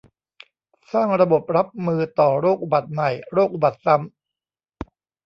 [0.91, 4.05] สร้างระบบรับมือต่อโรคอุบัติใหม่ โรคอุบัติซ้ำ